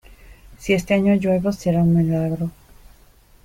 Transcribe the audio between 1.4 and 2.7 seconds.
será un milagro.